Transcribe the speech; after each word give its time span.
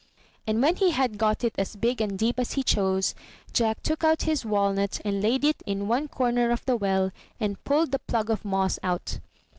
And 0.47 0.63
when 0.63 0.77
he 0.77 0.89
had 0.89 1.19
got 1.19 1.43
it 1.43 1.53
as 1.59 1.75
big 1.75 2.01
and 2.01 2.17
deep 2.17 2.39
as 2.39 2.53
he 2.53 2.63
chose, 2.63 3.13
Jack 3.53 3.83
took 3.83 4.03
out 4.03 4.23
his 4.23 4.43
walnut 4.43 4.99
and 5.05 5.21
laid 5.21 5.43
it 5.45 5.61
in 5.63 5.87
one 5.87 6.07
corner 6.07 6.49
of 6.49 6.65
the 6.65 6.75
well, 6.75 7.11
and 7.39 7.63
pulled 7.65 7.91
the 7.91 7.99
plug 7.99 8.31
of 8.31 8.43
moss 8.43 8.79
out. 8.81 9.19